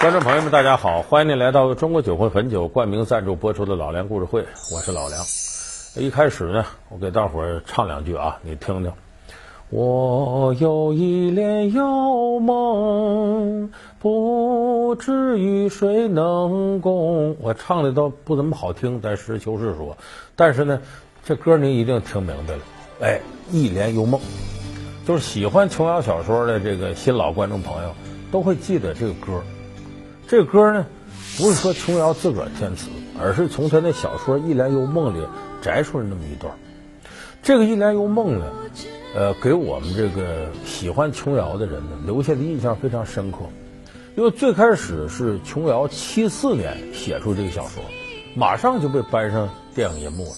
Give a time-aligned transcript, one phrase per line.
[0.00, 5.20] 观众朋友们，大家好，欢迎您来到中国酒会汾酒冠名赞助播出的老梁故事会，我是老梁。
[5.94, 8.90] 一开始呢，我给大伙儿唱两句啊，你听听。
[9.68, 17.36] 我有一帘幽梦，不知与谁能共。
[17.38, 19.98] 我唱的倒不怎么好听，但实事求是说，
[20.34, 20.80] 但是呢，
[21.26, 22.60] 这歌您一定听明白了。
[23.02, 23.20] 哎，
[23.52, 24.18] 一帘幽梦，
[25.06, 27.94] 就是喜欢琼瑶小说的这个新老观众朋友
[28.32, 29.42] 都会记得这个歌。
[30.30, 30.86] 这歌呢，
[31.36, 32.88] 不是说琼瑶自个儿填词，
[33.20, 35.26] 而是从他那小说《一帘幽梦》里
[35.60, 36.54] 摘出来那么一段。
[37.42, 38.46] 这个《一帘幽梦》呢。
[39.12, 43.38] 呃，给我们这个喜欢琼瑶的人呢，留下的印象非常深刻。
[44.14, 47.82] 因为最开始是琼瑶七四年写出这个小说，
[48.36, 50.30] 马上就被搬上电影银幕了。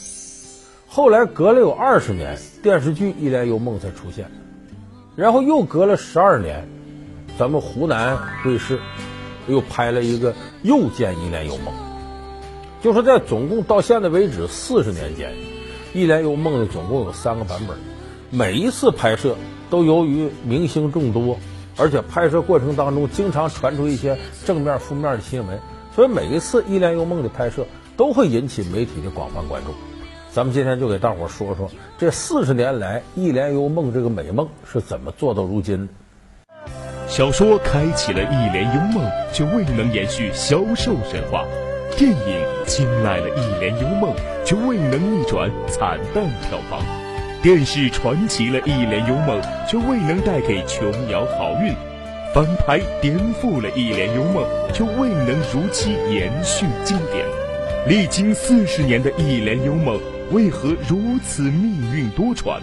[0.87, 4.27] 后来隔了有二十年，电视剧《一帘幽梦》才出现，
[5.15, 6.67] 然后又隔了十二年，
[7.39, 8.81] 咱们湖南卫视
[9.49, 11.67] 又拍了一个《又见一帘幽梦》，
[12.83, 15.31] 就是在总共到现在为止四十年间，
[15.93, 17.77] 《一帘幽梦》呢总共有三个版本。
[18.31, 19.37] 每一次拍摄
[19.69, 21.39] 都由于明星众多，
[21.77, 25.59] 而且拍摄过程当中经常传出一些正面、负面的新闻，
[25.95, 29.71] 所以每一次《一帘幽梦》的拍摄都会引起媒体的广泛关注。
[30.31, 35.93] 咱们今天就给大伙说说这四十年来《一帘幽梦》这个美梦是怎么做到如今的。
[37.15, 41.45] 小说开启了一帘幽梦，却未能延续销售神话；
[41.95, 44.15] 电影青睐了一帘幽梦，
[44.47, 46.83] 却未能逆转惨淡票房。
[47.43, 49.39] 电视传奇了一帘幽梦，
[49.69, 51.75] 却未能带给琼瑶好运；
[52.33, 57.27] 翻拍颠覆了一帘幽梦，却未能如期延续经典。
[57.87, 62.59] 历经四十年的一帘幽梦，为何如此命运多舛？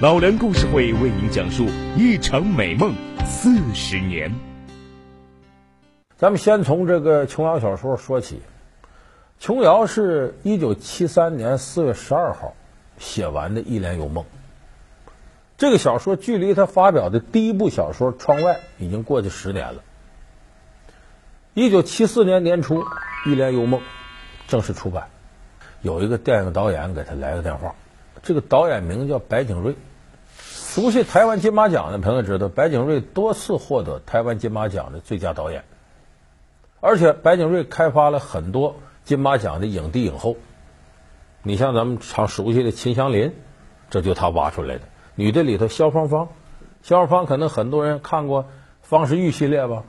[0.00, 2.94] 老梁故事会为您讲述一场美梦
[3.28, 4.34] 四十年。
[6.16, 8.40] 咱们先从这个琼瑶小说说起。
[9.38, 12.54] 琼瑶是一九七三年四月十二号。
[12.98, 14.24] 写完的《一帘幽梦》
[15.56, 19.84] 这个小说，距离他发表的第一部小说《窗外》已经过去十年了。
[21.54, 22.82] 一九七四年年初，
[23.26, 23.80] 《一帘幽梦》
[24.48, 25.10] 正式出版。
[25.82, 27.74] 有一个电影导演给他来个电话，
[28.22, 29.76] 这个导演名叫白景瑞。
[30.68, 35.64] 熟悉台湾金马奖的朋友知道，白景瑞多次获得台湾金马奖的最佳导演，
[36.80, 40.36] 而且白景瑞开发了很多金马奖的影帝影后。
[41.42, 43.32] 你像咱们常熟悉的秦祥林，
[43.88, 44.82] 这就他挖出来的。
[45.14, 46.28] 女的里头，萧芳芳，
[46.82, 48.42] 萧芳芳可能很多人看过
[48.82, 49.84] 《方世玉》系列吧，